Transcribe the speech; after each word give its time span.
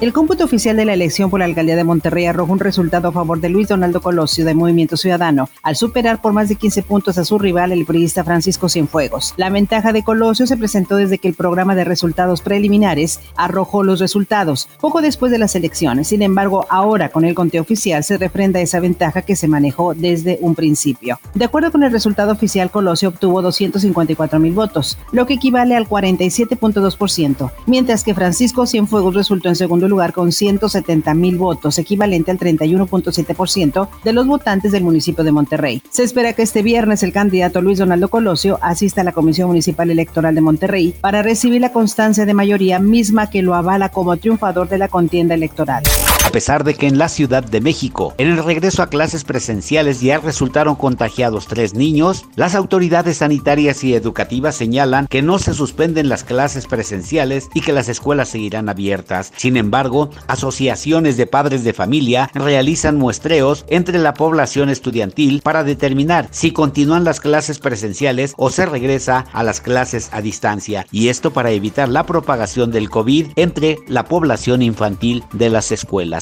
El 0.00 0.12
cómputo 0.12 0.44
oficial 0.44 0.76
de 0.76 0.84
la 0.84 0.92
elección 0.92 1.30
por 1.30 1.38
la 1.38 1.46
alcaldía 1.46 1.76
de 1.76 1.84
Monterrey 1.84 2.26
arrojó 2.26 2.52
un 2.52 2.58
resultado 2.58 3.08
a 3.08 3.12
favor 3.12 3.40
de 3.40 3.48
Luis 3.48 3.68
Donaldo 3.68 4.02
Colosio 4.02 4.44
de 4.44 4.52
Movimiento 4.52 4.96
Ciudadano, 4.96 5.48
al 5.62 5.76
superar 5.76 6.20
por 6.20 6.32
más 6.32 6.48
de 6.48 6.56
15 6.56 6.82
puntos 6.82 7.16
a 7.16 7.24
su 7.24 7.38
rival, 7.38 7.70
el 7.70 7.86
periodista 7.86 8.24
Francisco 8.24 8.68
Cienfuegos. 8.68 9.34
La 9.36 9.50
ventaja 9.50 9.92
de 9.92 10.02
Colosio 10.02 10.48
se 10.48 10.56
presentó 10.56 10.96
desde 10.96 11.18
que 11.18 11.28
el 11.28 11.34
programa 11.34 11.76
de 11.76 11.84
resultados 11.84 12.42
preliminares 12.42 13.20
arrojó 13.36 13.84
los 13.84 14.00
resultados, 14.00 14.68
poco 14.80 15.00
después 15.00 15.30
de 15.30 15.38
las 15.38 15.54
elecciones. 15.54 16.08
Sin 16.08 16.22
embargo, 16.22 16.66
ahora 16.70 17.10
con 17.10 17.24
el 17.24 17.36
conteo 17.36 17.62
oficial 17.62 18.02
se 18.02 18.18
refrenda 18.18 18.60
esa 18.60 18.80
ventaja 18.80 19.22
que 19.22 19.36
se 19.36 19.46
manejó 19.46 19.94
desde 19.94 20.38
un 20.40 20.56
principio. 20.56 21.20
De 21.34 21.44
acuerdo 21.44 21.70
con 21.70 21.84
el 21.84 21.92
resultado 21.92 22.32
oficial, 22.32 22.70
Colosio 22.72 23.10
obtuvo 23.10 23.42
254 23.42 24.40
mil 24.40 24.54
votos, 24.54 24.98
lo 25.12 25.24
que 25.24 25.34
equivale 25.34 25.76
al 25.76 25.88
47.2%, 25.88 27.52
mientras 27.66 28.02
que 28.02 28.14
Francisco 28.14 28.66
Cienfuegos 28.66 29.14
resultó 29.14 29.48
en 29.48 29.56
segundo 29.56 29.83
lugar 29.88 30.12
con 30.12 30.32
170 30.32 31.14
mil 31.14 31.36
votos, 31.36 31.78
equivalente 31.78 32.30
al 32.30 32.38
31.7% 32.38 33.88
de 34.02 34.12
los 34.12 34.26
votantes 34.26 34.72
del 34.72 34.84
municipio 34.84 35.24
de 35.24 35.32
Monterrey. 35.32 35.82
Se 35.90 36.02
espera 36.02 36.32
que 36.32 36.42
este 36.42 36.62
viernes 36.62 37.02
el 37.02 37.12
candidato 37.12 37.60
Luis 37.60 37.78
Donaldo 37.78 38.08
Colosio 38.08 38.58
asista 38.62 39.00
a 39.00 39.04
la 39.04 39.12
Comisión 39.12 39.48
Municipal 39.48 39.90
Electoral 39.90 40.34
de 40.34 40.40
Monterrey 40.40 40.94
para 41.00 41.22
recibir 41.22 41.60
la 41.60 41.72
constancia 41.72 42.26
de 42.26 42.34
mayoría 42.34 42.78
misma 42.78 43.30
que 43.30 43.42
lo 43.42 43.54
avala 43.54 43.88
como 43.90 44.16
triunfador 44.16 44.68
de 44.68 44.78
la 44.78 44.88
contienda 44.88 45.34
electoral. 45.34 45.82
A 46.24 46.30
pesar 46.30 46.64
de 46.64 46.74
que 46.74 46.88
en 46.88 46.98
la 46.98 47.08
Ciudad 47.08 47.44
de 47.44 47.60
México, 47.60 48.14
en 48.16 48.28
el 48.28 48.42
regreso 48.42 48.82
a 48.82 48.88
clases 48.88 49.24
presenciales 49.24 50.00
ya 50.00 50.18
resultaron 50.18 50.74
contagiados 50.74 51.46
tres 51.46 51.74
niños, 51.74 52.24
las 52.34 52.54
autoridades 52.54 53.18
sanitarias 53.18 53.84
y 53.84 53.94
educativas 53.94 54.56
señalan 54.56 55.06
que 55.06 55.22
no 55.22 55.38
se 55.38 55.52
suspenden 55.52 56.08
las 56.08 56.24
clases 56.24 56.66
presenciales 56.66 57.48
y 57.52 57.60
que 57.60 57.74
las 57.74 57.88
escuelas 57.88 58.30
seguirán 58.30 58.68
abiertas. 58.68 59.32
Sin 59.36 59.56
embargo, 59.56 60.10
asociaciones 60.26 61.16
de 61.18 61.26
padres 61.26 61.62
de 61.62 61.74
familia 61.74 62.30
realizan 62.34 62.96
muestreos 62.96 63.64
entre 63.68 63.98
la 63.98 64.14
población 64.14 64.70
estudiantil 64.70 65.42
para 65.42 65.62
determinar 65.62 66.28
si 66.30 66.52
continúan 66.52 67.04
las 67.04 67.20
clases 67.20 67.58
presenciales 67.58 68.34
o 68.38 68.48
se 68.50 68.66
regresa 68.66 69.26
a 69.32 69.42
las 69.42 69.60
clases 69.60 70.08
a 70.10 70.22
distancia, 70.22 70.86
y 70.90 71.08
esto 71.08 71.32
para 71.32 71.50
evitar 71.50 71.90
la 71.90 72.06
propagación 72.06 72.70
del 72.72 72.88
COVID 72.88 73.28
entre 73.36 73.76
la 73.88 74.06
población 74.06 74.62
infantil 74.62 75.22
de 75.32 75.50
las 75.50 75.70
escuelas. 75.70 76.13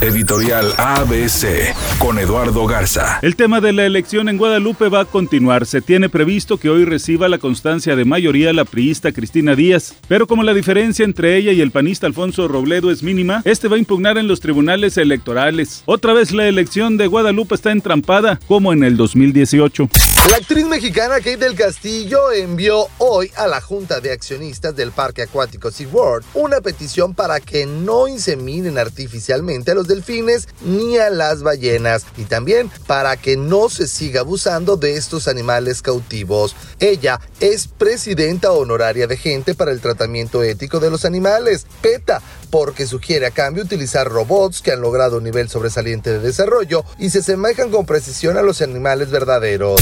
Editorial 0.00 0.74
ABC 0.78 1.74
con 1.98 2.20
Eduardo 2.20 2.66
Garza. 2.66 3.18
El 3.20 3.34
tema 3.34 3.60
de 3.60 3.72
la 3.72 3.84
elección 3.84 4.28
en 4.28 4.36
Guadalupe 4.36 4.88
va 4.88 5.00
a 5.00 5.04
continuar. 5.06 5.66
Se 5.66 5.80
tiene 5.80 6.08
previsto 6.08 6.58
que 6.58 6.70
hoy 6.70 6.84
reciba 6.84 7.28
la 7.28 7.38
constancia 7.38 7.96
de 7.96 8.04
mayoría 8.04 8.52
la 8.52 8.64
priista 8.64 9.10
Cristina 9.10 9.56
Díaz, 9.56 9.94
pero 10.06 10.28
como 10.28 10.44
la 10.44 10.54
diferencia 10.54 11.04
entre 11.04 11.36
ella 11.36 11.50
y 11.50 11.60
el 11.60 11.72
panista 11.72 12.06
Alfonso 12.06 12.46
Robledo 12.46 12.92
es 12.92 13.02
mínima, 13.02 13.42
este 13.44 13.66
va 13.66 13.74
a 13.74 13.80
impugnar 13.80 14.18
en 14.18 14.28
los 14.28 14.38
tribunales 14.38 14.96
electorales. 14.98 15.82
Otra 15.86 16.12
vez 16.12 16.30
la 16.30 16.46
elección 16.46 16.96
de 16.96 17.08
Guadalupe 17.08 17.56
está 17.56 17.72
entrampada, 17.72 18.38
como 18.46 18.72
en 18.72 18.84
el 18.84 18.96
2018. 18.96 19.88
La 20.30 20.36
actriz 20.36 20.66
mexicana 20.66 21.16
Kate 21.16 21.36
del 21.38 21.54
Castillo 21.54 22.30
envió 22.32 22.86
hoy 22.98 23.30
a 23.36 23.46
la 23.46 23.60
Junta 23.60 24.00
de 24.00 24.12
Accionistas 24.12 24.74
del 24.76 24.90
Parque 24.92 25.22
Acuático 25.22 25.70
SeaWorld 25.70 26.24
una 26.34 26.60
petición 26.60 27.14
para 27.14 27.40
que 27.40 27.66
no 27.66 28.08
inseminen 28.08 28.78
artificialmente 28.78 29.23
a 29.32 29.74
los 29.74 29.88
delfines 29.88 30.48
ni 30.60 30.98
a 30.98 31.10
las 31.10 31.42
ballenas 31.42 32.04
y 32.16 32.24
también 32.24 32.70
para 32.86 33.16
que 33.16 33.36
no 33.36 33.68
se 33.68 33.88
siga 33.88 34.20
abusando 34.20 34.76
de 34.76 34.96
estos 34.96 35.28
animales 35.28 35.82
cautivos. 35.82 36.54
Ella 36.78 37.20
es 37.40 37.66
presidenta 37.66 38.52
honoraria 38.52 39.06
de 39.06 39.16
Gente 39.16 39.54
para 39.54 39.70
el 39.70 39.80
Tratamiento 39.80 40.42
Ético 40.42 40.80
de 40.80 40.90
los 40.90 41.04
Animales, 41.04 41.66
PETA, 41.80 42.20
porque 42.50 42.86
sugiere 42.86 43.26
a 43.26 43.30
cambio 43.30 43.64
utilizar 43.64 44.08
robots 44.08 44.60
que 44.60 44.72
han 44.72 44.80
logrado 44.80 45.18
un 45.18 45.24
nivel 45.24 45.48
sobresaliente 45.48 46.10
de 46.10 46.18
desarrollo 46.18 46.84
y 46.98 47.10
se 47.10 47.20
asemejan 47.20 47.70
con 47.70 47.86
precisión 47.86 48.36
a 48.36 48.42
los 48.42 48.60
animales 48.62 49.10
verdaderos. 49.10 49.80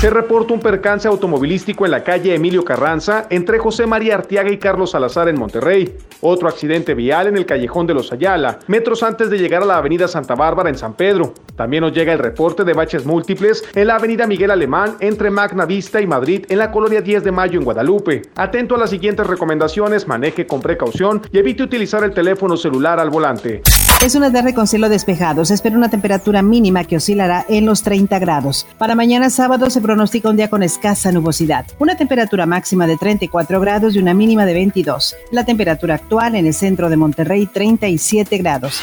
Se 0.00 0.08
reporta 0.08 0.54
un 0.54 0.60
percance 0.60 1.06
automovilístico 1.06 1.84
en 1.84 1.90
la 1.90 2.02
calle 2.02 2.34
Emilio 2.34 2.64
Carranza 2.64 3.26
entre 3.28 3.58
José 3.58 3.84
María 3.84 4.14
Artiaga 4.14 4.50
y 4.50 4.56
Carlos 4.56 4.92
Salazar 4.92 5.28
en 5.28 5.38
Monterrey. 5.38 5.94
Otro 6.22 6.48
accidente 6.48 6.94
vial 6.94 7.26
en 7.26 7.36
el 7.36 7.44
callejón 7.44 7.86
de 7.86 7.92
los 7.92 8.10
Ayala, 8.10 8.60
metros 8.66 9.02
antes 9.02 9.28
de 9.28 9.36
llegar 9.36 9.62
a 9.62 9.66
la 9.66 9.76
avenida 9.76 10.08
Santa 10.08 10.34
Bárbara 10.34 10.70
en 10.70 10.78
San 10.78 10.94
Pedro. 10.94 11.34
También 11.54 11.82
nos 11.82 11.92
llega 11.92 12.14
el 12.14 12.18
reporte 12.18 12.64
de 12.64 12.72
baches 12.72 13.04
múltiples 13.04 13.62
en 13.74 13.88
la 13.88 13.96
avenida 13.96 14.26
Miguel 14.26 14.52
Alemán 14.52 14.96
entre 15.00 15.28
Magna 15.28 15.66
Vista 15.66 16.00
y 16.00 16.06
Madrid 16.06 16.46
en 16.48 16.56
la 16.56 16.72
colonia 16.72 17.02
10 17.02 17.22
de 17.22 17.32
Mayo 17.32 17.58
en 17.58 17.66
Guadalupe. 17.66 18.22
Atento 18.36 18.76
a 18.76 18.78
las 18.78 18.88
siguientes 18.88 19.26
recomendaciones, 19.26 20.08
maneje 20.08 20.46
con 20.46 20.62
precaución 20.62 21.20
y 21.30 21.36
evite 21.36 21.62
utilizar 21.62 22.02
el 22.04 22.14
teléfono 22.14 22.56
celular 22.56 22.98
al 23.00 23.10
volante. 23.10 23.60
Es 24.02 24.14
una 24.14 24.32
tarde 24.32 24.54
con 24.54 24.66
cielo 24.66 24.88
despejado. 24.88 25.44
Se 25.44 25.52
espera 25.52 25.76
una 25.76 25.90
temperatura 25.90 26.40
mínima 26.40 26.84
que 26.84 26.96
oscilará 26.96 27.44
en 27.50 27.66
los 27.66 27.82
30 27.82 28.18
grados. 28.18 28.66
Para 28.78 28.94
mañana 28.94 29.28
sábado 29.28 29.68
se 29.68 29.82
pronostica 29.82 30.30
un 30.30 30.36
día 30.36 30.48
con 30.48 30.62
escasa 30.62 31.12
nubosidad. 31.12 31.66
Una 31.78 31.96
temperatura 31.96 32.46
máxima 32.46 32.86
de 32.86 32.96
34 32.96 33.60
grados 33.60 33.94
y 33.94 33.98
una 33.98 34.14
mínima 34.14 34.46
de 34.46 34.54
22. 34.54 35.16
La 35.32 35.44
temperatura 35.44 35.96
actual 35.96 36.34
en 36.34 36.46
el 36.46 36.54
centro 36.54 36.88
de 36.88 36.96
Monterrey 36.96 37.46
37 37.46 38.38
grados. 38.38 38.80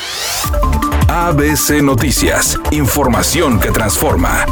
ABC 1.10 1.82
Noticias. 1.82 2.60
Información 2.70 3.60
que 3.60 3.72
transforma. 3.72 4.46